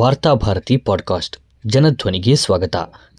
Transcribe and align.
Varthabharati 0.00 0.76
podcast. 0.76 1.36
ಜನಧ್ವನಿಗೆ 1.66 2.36
ಸ್ವಾಗತ. 2.36 2.76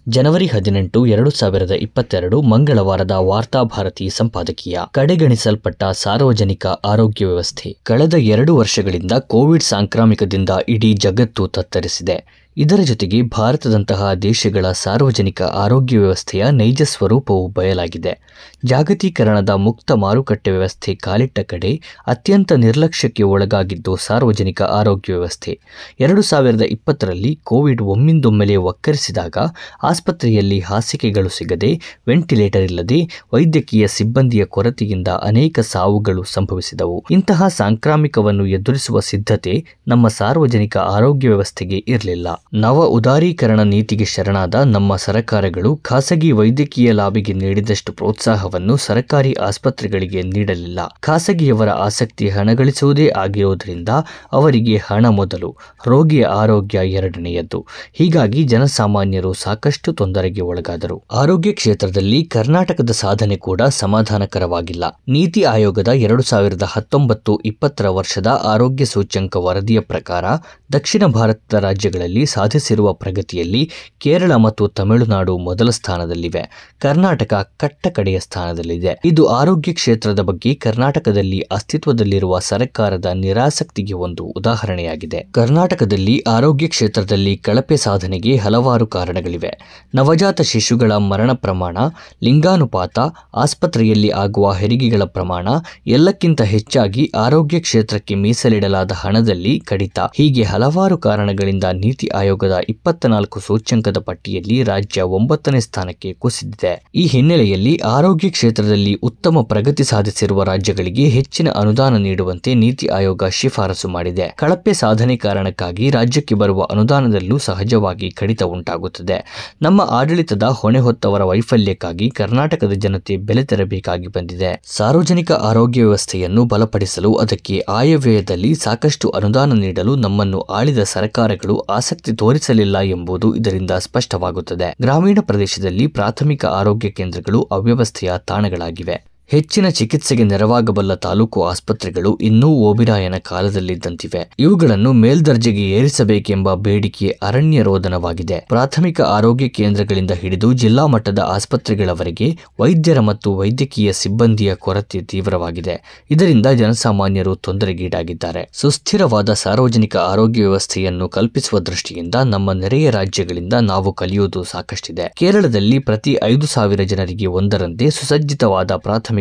ಜನವರಿ 0.08 0.46
ಹದಿನೆಂಟು, 0.46 1.06
ಎರಡು 1.06 1.30
ಸಾವಿರದ 1.30 1.70
ಇಪ್ಪತ್ತೆರಡು 1.70 2.42
ಮಂಗಳವಾರದ 2.42 3.10
ವಾರ್ತಾಭಾರತಿ 3.10 4.08
ಸಂಪಾದಕೀಯ. 4.08 4.78
ಕಡೆಗಣಿಸಲ್ಪಟ್ಟ 4.92 5.84
ಸಾರ್ವಜನಿಕ 5.84 6.66
ಆರೋಗ್ಯ 6.66 7.26
ವ್ಯವಸ್ಥೆ. 7.26 7.76
ಕಳೆದ 7.82 8.14
ಎರಡು 8.14 8.56
ವರ್ಷಗಳಿಂದ 8.56 9.12
ಕೋವಿಡ್ 9.12 9.62
ಸಾಂಕ್ರಾಮಿಕದಿಂದ 9.62 10.50
ಇಡೀ 10.68 10.94
ಜಗತ್ತು 10.94 11.48
ತತ್ತರಿಸಿದೆ. 11.48 12.41
ಇದರ 12.56 12.80
ಜೊತೆಗೆ 12.84 13.22
ಭಾರತದಂತಹ 13.22 14.12
ದೇಶಗಳ 14.12 14.72
ಸಾರ್ವಜನಿಕ 14.72 15.42
ಆರೋಗ್ಯ 15.42 15.98
ವ್ಯವಸ್ಥೆಯ 15.98 16.50
ನೈಜ 16.50 16.82
ಸ್ವರೂಪವು 16.84 17.48
ಬಯಲಾಗಿದೆ. 17.48 18.20
ಜಾಗತೀಕರಣದ 18.64 19.50
ಮುಕ್ತ 19.50 19.92
ಮಾರುಕಟ್ಟೆ 19.92 20.50
ವ್ಯವಸ್ಥೆ 20.50 20.94
ಕಾಲಿಟ್ಟ 20.94 21.38
ಕಡೆ 21.40 21.80
ಅತ್ಯಂತ 22.06 22.52
ನಿರ್ಲಕ್ಷ್ಯಕ್ಕೆ 22.52 23.22
ಒಳಗಾಗಿದ್ದು 23.22 23.96
ಸಾರ್ವಜನಿಕ 23.96 24.62
ಆರೋಗ್ಯ 24.62 25.14
ವ್ಯವಸ್ಥೆ. 25.14 25.60
ಎರಡು 26.00 26.22
ಸಾವಿರದ 26.22 26.60
ಇಪ್ಪತ್ತರಲ್ಲಿ 26.60 27.40
ಕೋವಿಡ್ 27.42 27.82
ಒಮ್ಮಿಂದೊಮ್ಮೆಲೆ 27.82 28.56
ಒಕ್ಕರಿಸಿದಾಗ 28.56 29.36
ಆಸ್ಪತ್ರೆಯಲ್ಲಿ 29.82 30.60
ಹಾಸಿಗೆಗಳು 30.60 31.28
ಸಿಗದೆ, 31.28 31.80
ವೆಂಟಿಲೇಟರ್ 32.08 32.62
ಇಲ್ಲದೆ 32.62 33.08
ವೈದ್ಯಕೀಯ 33.34 33.86
ಸಿಬ್ಬಂದಿಯ 33.86 34.44
ಕೊರತೆಯಿಂದ 34.44 35.08
ಅನೇಕ 35.08 35.60
ಸಾವುಗಳು 35.60 36.22
ಸಂಭವಿಸಿದವು. 36.22 37.04
ಇಂತಹ 37.10 37.48
ಸಾಂಕ್ರಾಮಿಕವನ್ನು 37.48 38.46
ಎದುರಿಸುವ 38.46 39.00
ಸಿದ್ಧತೆ 39.00 39.64
ನಮ್ಮ 39.88 40.08
ಸಾರ್ವಜನಿಕ 40.08 40.76
ಆರೋಗ್ಯ 40.76 41.28
ವ್ಯವಸ್ಥೆಗೆ 41.28 41.76
ಇರಲಿಲ್ಲ. 41.88 42.41
ನವ 42.54 42.84
ಉದಾರೀಕರಣ 42.84 43.60
ನೀತಿಗೆ 43.62 44.04
ಶರಣಾದ 44.04 44.54
ನಮ್ಮ 44.54 44.96
ಸರಕಾರಗಳು 44.96 45.76
ಖಾಸಗಿ 45.76 46.32
ವೈದ್ಯಕೀಯ 46.32 46.92
ಲಾಭಿಗೆ 46.92 47.32
ನೀಡಿದಷ್ಟು 47.32 47.92
ಪ್ರೋತ್ಸಾಹವನ್ನು 47.92 48.76
ಸರ್ಕಾರಿ 48.76 49.32
ಆಸ್ಪತ್ರೆಗಳಿಗೆ 49.32 50.22
ನೀಡಲಿಲ್ಲ. 50.22 50.80
ಖಾಸಗಿಯವರ 51.00 51.70
ಆಸಕ್ತಿ 51.70 52.28
ಹಣಗಳಿಸುವುದೇ 52.28 53.08
ಆಗಿರುವುದರಿಂದ 53.08 53.88
ಅವರಿಗೆ 54.32 54.76
ಹಣ 54.76 55.06
ಮೊದಲು, 55.06 55.56
ರೋಗಿಯ 55.86 56.24
ಆರೋಗ್ಯ 56.24 56.78
ಎರಡನೆಯದ್ದು. 56.90 57.66
ಹೀಗಾಗಿ 57.92 58.42
ಜನಸಾಮಾನ್ಯರು 58.42 59.32
ಸಾಕಷ್ಟು 59.32 59.92
ತೊಂದರೆಗೆ 59.92 60.40
ಒಳಗಾದರು. 60.40 61.02
ಆರೋಗ್ಯ 61.12 61.52
ಕ್ಷೇತ್ರದಲ್ಲಿ 61.52 62.24
ಕರ್ನಾಟಕದ 62.24 62.90
ಸಾಧನೆ 62.90 63.36
ಕೂಡ 63.36 63.62
ಸಮಾಧಾನಕರವಾಗಿಲ್ಲ. 63.62 64.84
ನೀತಿ 65.08 65.42
ಆಯೋಗದ 65.42 65.88
ಎರಡು 65.88 66.22
ಸಾವಿರದ 66.22 66.62
ಹತ್ತೊಂಬತ್ತು 66.62 67.36
ಇಪ್ಪತ್ತರ 67.36 67.88
ವರ್ಷದ 67.88 68.40
ಆರೋಗ್ಯ 68.42 68.84
ಸೂಚ್ಯಂಕ 68.84 69.36
ವರದಿಯ 69.36 69.80
ಪ್ರಕಾರ 69.80 70.24
ದಕ್ಷಿಣ 70.72 71.06
ಭಾರತದ 71.06 71.58
ರಾಜ್ಯಗಳಲ್ಲಿ 71.58 72.26
ಸಾಧಿಸಿರುವ 72.32 72.92
ಪ್ರಗತಿಯಲ್ಲಿ 72.92 73.62
ಕೇರಳ 73.98 74.32
ಮತ್ತು 74.34 74.68
ತಮಿಳುನಾಡು 74.68 75.38
ಮೊದಲ 75.38 75.70
ಸ್ಥಾನದಲ್ಲಿವೆ. 75.70 76.44
ಕರ್ನಾಟಕ 76.80 77.34
ಕಟ್ಟಕಡೆಯ 77.56 78.18
ಸ್ಥಾನದಲ್ಲಿದೆ. 78.20 78.92
ಇದು 79.04 79.22
ಆರೋಗ್ಯ 79.26 79.72
ಕ್ಷೇತ್ರದ 79.72 80.20
ಬಗ್ಗೆ 80.20 80.54
ಕರ್ನಾಟಕದಲ್ಲಿ 80.54 81.40
ಅಸ್ತಿತ್ವದಲ್ಲಿರುವ 81.52 82.38
ಸರ್ಕಾರದ 82.38 83.08
ನಿರಾಸಕ್ತಿಗೆ 83.14 83.94
ಒಂದು 84.06 84.24
ಉದಾಹರಣೆಯಾಗಿದೆ. 84.24 85.20
ಕರ್ನಾಟಕದಲ್ಲಿ 85.32 86.16
ಆರೋಗ್ಯ 86.28 86.66
ಕ್ಷೇತ್ರದಲ್ಲಿ 86.66 87.36
ಕಳಪೆ 87.36 87.76
ಸಾಧನೆಗೆ 87.76 88.36
ಹಲವಾರು 88.36 88.86
ಕಾರಣಗಳಿವೆ. 88.86 89.52
ನವಜಾತ 89.94 90.40
ಶಿಶುಗಳ 90.42 90.92
ಮರಣ 91.10 91.32
ಪ್ರಮಾಣ, 91.32 91.76
ಲಿಂಗಾನುಪಾತ, 92.22 92.98
ಆಸ್ಪತ್ರೆಯಲ್ಲಿ 93.34 94.10
ಆಗುವ 94.22 94.52
ಹೆರಿಗೆಗಳ 94.52 95.04
ಪ್ರಮಾಣ, 95.04 95.48
ಎಲ್ಲಕ್ಕಿಂತ 95.86 96.42
ಹೆಚ್ಚಾಗಿ 96.42 97.04
ಆರೋಗ್ಯ 97.14 97.58
ಕ್ಷೇತ್ರಕ್ಕೆ 97.60 98.14
ಮೀಸಲಿಡಲಾದ 98.14 98.92
ಹಣದಲ್ಲಿ 98.92 99.54
ಕಡಿತ. 99.66 99.98
ಹೀಗೆ 100.14 100.42
ಹಲವಾರು 100.42 100.96
ಕಾರಣಗಳಿಂದ 100.98 101.66
ನೀತಿ 101.72 102.06
ಆಯೋಗದ 102.22 102.56
ಇಪ್ಪತ್ತ 102.68 103.06
ನಾಲ್ಕು 103.06 103.38
ಸೂಚ್ಯಂಕದ 103.40 103.98
ಪಟ್ಟಿಯಲ್ಲಿ 103.98 104.56
ರಾಜ್ಯ 104.62 105.02
ಒಂಬತ್ತನೇ 105.16 105.60
ಸ್ಥಾನಕ್ಕೆ 105.60 106.10
ಕುಸಿದಿದೆ. 106.12 106.72
ಈ 106.94 107.04
ಹಿನ್ನೆಲೆಯಲ್ಲಿ 107.06 107.72
ಆರೋಗ್ಯ 107.84 108.28
ಕ್ಷೇತ್ರದಲ್ಲಿ 108.30 108.92
ಉತ್ತಮ 109.02 109.42
ಪ್ರಗತಿ 109.42 109.84
ಸಾಧಿಸಿರುವ 109.84 110.44
ರಾಜ್ಯಗಳಿಗೆ 110.44 111.04
ಹೆಚ್ಚಿನ 111.08 111.48
ಅನುದಾನ 111.50 111.96
ನೀಡುವಂತೆ 111.96 112.54
ನೀತಿ 112.54 112.86
ಆಯೋಗ 112.88 113.24
ಶಿಫಾರಸು 113.30 113.88
ಮಾಡಿದೆ. 113.88 114.26
ಕಳಪೆ 114.38 114.72
ಸಾಧನೆ 114.72 115.16
ಕಾರಣಕ್ಕಾಗಿ 115.16 115.90
ರಾಜ್ಯಕ್ಕೆ 115.90 116.34
ಬರುವ 116.34 116.66
ಅನುದಾನದಲ್ಲೂ 116.70 117.38
ಸಹಜವಾಗಿ 117.38 118.10
ಕಡಿತ 118.10 118.42
ಉಂಟಾಗುತ್ತದೆ. 118.42 119.18
ನಮ್ಮ 119.62 119.80
ಆಡಳಿತದ 119.90 120.42
ಹೊಣೆ 120.42 120.78
ಹೊತ್ತವರ 120.78 121.22
ವೈಫಲ್ಯಕ್ಕಾಗಿ 121.22 122.10
ಕರ್ನಾಟಕದ 122.10 122.72
ಜನತೆ 122.76 123.16
ಬೆಲೆ 123.16 123.44
ತೆರಬೇಕಾಗಿ 123.44 124.06
ಬಂದಿದೆ. 124.06 124.52
ಸಾರ್ವಜನಿಕ 124.76 125.32
ಆರೋಗ್ಯ 125.50 125.84
ವ್ಯವಸ್ಥೆಯನ್ನು 125.84 126.44
ಬಲಪಡಿಸಲು 126.44 127.12
ಅದಕ್ಕೆ 127.14 127.58
ಆಯವ್ಯಯದಲ್ಲಿ 127.80 128.52
ಸಾಕಷ್ಟು 128.54 129.08
ಅನುದಾನ 129.10 129.52
ನೀಡಲು 129.64 129.96
ನಮ್ಮನ್ನು 129.96 130.40
ಆಳಿದ 130.52 130.82
ಸರ್ಕಾರಗಳು 130.94 131.58
ಆಸಕ್ತಿ 131.76 132.11
ತೋರಿಸಲಿಲ್ಲ 132.12 132.80
ಎಂಬುದು 132.80 133.34
ಇದರಿಂದ 133.34 133.70
ಸ್ಪಷ್ಟವಾಗುತ್ತದೆ. 133.70 134.76
ಗ್ರಾಮೀಣ 134.82 135.18
ಪ್ರದೇಶದಲ್ಲಿ 135.20 135.86
ಪ್ರಾಥಮಿಕ 135.86 136.46
ಆರೋಗ್ಯ 136.46 136.90
ಕೇಂದ್ರಗಳು 136.90 137.42
ಅವ್ಯವಸ್ಥೆಯ 137.42 138.12
ತಾಣಗಳಾಗಿವೆ. 138.18 139.11
ಹೆಚ್ಚಿನ 139.32 139.68
ಚಿಕಿತ್ಸೆಗೆ 139.68 140.24
ನೆರವಾಗಬಲ್ಲ 140.24 140.94
ತಾಲೂಕು 140.94 141.44
ಆಸ್ಪತ್ರೆಗಳು 141.44 142.16
ಇನ್ನೂ 142.16 142.48
ಓಬಿರಾಯನ 142.48 143.14
ಕಾಲದಲ್ಲಿದ್ದಂತಿವೆ. 143.18 144.30
ಇವುಗಳನ್ನು 144.38 144.92
ಮೇಲ್ದರ್ಜೆಗೆ 144.92 145.62
ಏರಿಸಬೇಕೆಂಬ 145.70 146.54
ಬೇಡಿಕೆ 146.54 147.18
ಅರಣ್ಯ 147.22 147.62
ರೋದನವಾಗಿದೆ 147.62 148.46
ಪ್ರಾಥಮಿಕ 148.48 149.00
ಆರೋಗ್ಯ 149.00 149.48
ಕೇಂದ್ರಗಳಿಂದ 149.48 150.10
ಹಿಡಿದು 150.10 150.52
ಜಿಲ್ಲಾ 150.52 150.86
ಮಟ್ಟದ 150.86 151.18
ಆಸ್ಪತ್ರೆಗಳವರೆಗೆ 151.18 152.28
ವೈದ್ಯರ 152.60 153.00
ಮತ್ತು 153.00 153.36
ವೈದ್ಯಕೀಯ 153.36 153.92
ಸಿಬ್ಬಂದಿಯ 153.92 154.54
ಕೊರತೆ 154.54 155.00
ತೀವ್ರವಾಗಿದೆ. 155.00 156.06
ಇದರಿಂದ 156.10 156.46
ಜನಸಾಮಾನ್ಯರು 156.46 157.34
ತೊಂದರೆಗೀಡಾಗಿದ್ದಾರೆ. 157.36 158.50
ಸುಸ್ಥಿರವಾದ 158.52 159.32
ಸಾರ್ವಜನಿಕ 159.32 159.96
ಆರೋಗ್ಯ 159.96 160.42
ವ್ಯವಸ್ಥೆಯನ್ನು 160.42 161.08
ಕಲ್ಪಿಸುವ 161.08 161.58
ದೃಷ್ಟಿಯಿಂದ 161.58 162.14
ನಮ್ಮ 162.24 162.52
ನೆರೆಯ 162.52 162.90
ರಾಜ್ಯಗಳಿಂದ 162.90 163.52
ನಾವು 163.52 163.92
ಕಲಿಯುವುದು 163.92 164.44
ಸಾಕಷ್ಟಿದೆ. 164.44 165.12
ಕೇರಳದಲ್ಲಿ 165.16 165.78
ಪ್ರತಿ 165.78 166.18
ಐದು 166.24 166.46
ಸಾವಿರ 166.46 166.82
ಜನರಿಗೆ 166.82 167.26
ಒಂದರಂತೆ 167.26 167.90
ಸುಸಜ್ಜಿತವಾದ 167.90 168.72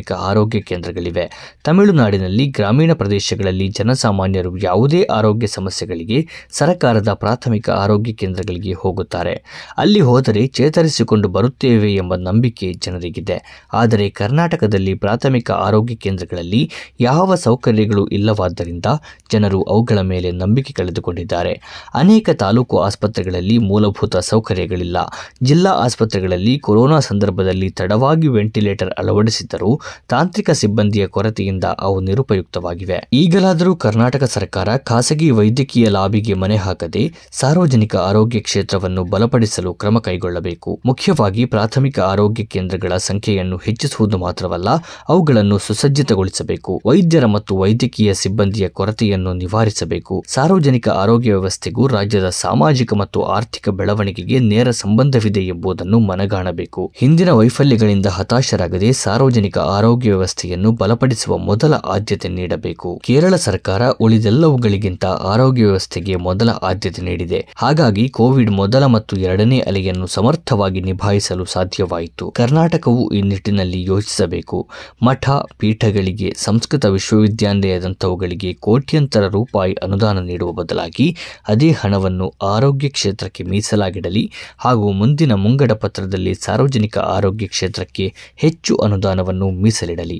ಪ್ರಾಥಮಿಕ 0.02 0.30
ಆರೋಗ್ಯ 0.30 0.60
ಕೇಂದ್ರಗಳಿವೆ. 0.62 1.58
ತಮಿಳುನಾಡಿನಲ್ಲಿ 1.64 2.46
ಗ್ರಾಮೀಣ 2.46 2.94
ಪ್ರದೇಶಗಳಲ್ಲಿ 2.94 3.68
ಜನಸಾಮಾನ್ಯರು 3.68 4.58
ಯಾವುದೇ 4.58 5.04
ಆರೋಗ್ಯ 5.04 5.48
ಸಮಸ್ಯೆಗಳಿಗೆ 5.48 6.28
ಸರಕಾರದ 6.52 7.14
ಪ್ರಾಥಮಿಕ 7.14 7.70
ಆರೋಗ್ಯ 7.70 8.12
ಕೇಂದ್ರಗಳಿಗೆ 8.14 8.74
ಹೋಗುತ್ತಾರೆ. 8.74 9.44
ಅಲ್ಲಿ 9.78 10.02
ಹೋದರೆ 10.02 10.48
ಚೇತರಿಸಿಕೊಂಡು 10.48 11.28
ಬರುತ್ತೇವೆ 11.28 11.96
ಎಂಬ 11.96 12.16
ನಂಬಿಕೆ 12.16 12.74
ಜನರಿಗಿದೆ. 12.74 13.68
ಆದರೆ 13.74 14.10
ಕರ್ನಾಟಕದಲ್ಲಿ 14.10 14.94
ಪ್ರಾಥಮಿಕ 14.94 15.52
ಆರೋಗ್ಯ 15.52 15.96
ಕೇಂದ್ರಗಳಲ್ಲಿ 15.96 16.72
ಯಾವ 17.00 17.36
ಸೌಕರ್ಯಗಳು 17.36 18.08
ಇಲ್ಲವಾದ್ದರಿಂದ 18.08 18.86
ಜನರು 19.32 19.64
ಅವುಗಳ 19.64 20.00
ಮೇಲೆ 20.02 20.32
ನಂಬಿಕೆ 20.32 20.74
ಕಳೆದುಕೊಂಡಿದ್ದಾರೆ. 20.74 21.54
ಅನೇಕ 21.94 22.30
ತಾಲೂಕು 22.30 22.78
ಆಸ್ಪತ್ರೆಗಳಲ್ಲಿ 22.80 23.58
ಮೂಲಭೂತ 23.58 24.18
ಸೌಕರ್ಯಗಳಿಲ್ಲ. 24.18 24.98
ಜಿಲ್ಲಾ 25.44 25.70
ಆಸ್ಪತ್ರೆಗಳಲ್ಲಿ 25.70 26.60
ಕೊರೋನಾ 26.60 27.00
ಸಂದರ್ಭದಲ್ಲಿ 27.00 27.70
ತಡವಾಗಿ 27.70 28.28
ವೆಂಟಿಲೇಟರ್ 28.28 28.90
ಅಳವಡಿಸಿದ್ದರೂ 28.98 29.82
ತಾಂತ್ರಿಕ 30.10 30.50
ಸಿಬ್ಬಂದಿಯ 30.52 31.08
ಕೊರತೆಯಿಂದ 31.08 31.64
ಅವು 31.80 32.00
ನಿರುಪಯುಕ್ತವಾಗಿವೆ. 32.00 33.10
ಈಗಲಾದರೂ 33.14 33.76
ಕರ್ನಾಟಕ 33.76 34.24
ಸರ್ಕಾರ 34.24 34.78
ಖಾಸಗಿ 34.78 35.32
ವೈದ್ಯಕೀಯ 35.32 35.90
ಲಾಬಿಗೆ 35.90 36.34
ಮನೆ 36.34 36.56
ಹಾಕದೆ 36.56 37.14
ಸಾರ್ವಜನಿಕ 37.32 37.96
ಆರೋಗ್ಯ 37.96 38.40
ಕ್ಷೇತ್ರವನ್ನು 38.40 39.04
ಬಲಪಡಿಸಲು 39.04 39.74
ಕ್ರಮ 39.74 40.00
ಕೈಗೊಳ್ಳಬೇಕು. 40.00 40.80
ಮುಖ್ಯವಾಗಿ 40.86 41.46
ಪ್ರಾಥಮಿಕ 41.46 42.00
ಆರೋಗ್ಯ 42.00 42.44
ಕೇಂದ್ರಗಳ 42.44 42.98
ಸಂಖ್ಯೆಯನ್ನು 42.98 43.58
ಹೆಚ್ಚಿಸುವುದು 43.58 44.18
ಮಾತ್ರವಲ್ಲ, 44.18 44.70
ಅವುಗಳನ್ನು 45.10 45.58
ಸುಸಜ್ಜಿತಗೊಳಿಸಬೇಕು. 45.58 46.82
ವೈದ್ಯರ 46.86 47.26
ಮತ್ತು 47.26 47.58
ವೈದ್ಯಕೀಯ 47.58 48.14
ಸಿಬ್ಬಂದಿಯ 48.14 48.70
ಕೊರತೆಯನ್ನು 48.70 49.34
ನಿವಾರಿಸಬೇಕು. 49.34 50.24
ಸಾರ್ವಜನಿಕ 50.28 50.90
ಆರೋಗ್ಯ 50.90 51.34
ವ್ಯವಸ್ಥೆಗೂ 51.34 51.88
ರಾಜ್ಯದ 51.88 52.30
ಸಾಮಾಜಿಕ 52.30 52.94
ಮತ್ತು 52.94 53.22
ಆರ್ಥಿಕ 53.24 53.70
ಬೆಳವಣಿಗೆಗೆ 53.70 54.40
ನೇರ 54.40 54.72
ಸಂಬಂಧವಿದೆ 54.72 55.48
ಎಂಬುದನ್ನು 55.48 56.00
ಮನಗಾಣಬೇಕು. 56.00 56.92
ಹಿಂದಿನ 56.96 57.30
ವೈಫಲ್ಯಗಳಿಂದ 57.32 58.06
ಹತಾಶರಾಗದೆ 58.06 58.92
ಸಾರ್ವಜನಿಕ 58.92 59.58
ಆರೋಗ್ಯ 59.72 60.10
ವ್ಯವಸ್ಥೆಯನ್ನು 60.10 60.72
ಬಲಪಡಿಸುವ 60.72 61.38
ಮೊದಲ 61.38 61.74
ಆದ್ಯತೆ 61.74 62.30
ನೀಡಬೇಕು. 62.30 62.90
ಕೇರಳ 63.04 63.36
ಸರ್ಕಾರ 63.36 63.82
ಉಳಿದೆಲ್ಲವುಗಳಿಗಿಂತ 64.00 65.06
ಆರೋಗ್ಯ 65.06 65.66
ವ್ಯವಸ್ಥೆಗೆ 65.66 66.16
ಮೊದಲ 66.16 66.50
ಆದ್ಯತೆ 66.62 67.02
ನೀಡಿದೆ. 67.02 67.40
ಹಾಗಾಗಿ 67.56 68.10
ಕೋವಿಡ್ 68.10 68.52
ಮೊದಲ 68.52 68.86
ಮತ್ತು 68.86 69.14
ಎರಡನೇ 69.20 69.60
ಅಲೆಯನ್ನು 69.60 70.08
ಸಮರ್ಥವಾಗಿ 70.08 70.82
ನಿಭಾಯಿಸಲು 70.82 71.46
ಸಾಧ್ಯವಾಯಿತು. 71.46 72.32
ಕರ್ನಾಟಕವು 72.32 73.04
ಈ 73.14 73.22
ನಿಟ್ಟಿನಲ್ಲಿ 73.22 73.80
ಯೋಚಿಸಬೇಕು. 73.84 74.58
ಮಠ, 75.04 75.30
ಪೀಠಗಳಿಗೆ, 75.58 76.30
ಸಂಸ್ಕೃತ 76.38 76.86
ವಿಶ್ವವಿದ್ಯಾಲಯದಂಥವುಗಳಿಗೆ 76.86 78.54
ಕೋಟ್ಯಂತರ 78.60 79.28
ರೂಪಾಯಿ 79.28 79.74
ಅನುದಾನ 79.84 80.20
ನೀಡುವ 80.20 80.52
ಬದಲಾಗಿ 80.52 81.08
ಅದೇ 81.48 81.70
ಹಣವನ್ನು 81.72 82.28
ಆರೋಗ್ಯ 82.44 82.90
ಕ್ಷೇತ್ರಕ್ಕೆ 82.90 83.44
ಮೀಸಲಾಗಿಡಲಿ 83.44 84.24
ಹಾಗೂ 84.58 84.88
ಮುಂದಿನ 84.92 85.34
ಮುಂಗಡ 85.34 85.72
ಪತ್ರದಲ್ಲಿ 85.84 86.34
ಸಾರ್ವಜನಿಕ 86.36 86.98
ಆರೋಗ್ಯ 87.16 87.48
ಕ್ಷೇತ್ರಕ್ಕೆ 87.48 88.06
ಹೆಚ್ಚು 88.36 88.74
ಅನುದಾನವನ್ನು 88.76 89.48
ಮೀಸಲಿಡಲಿ. 89.66 90.20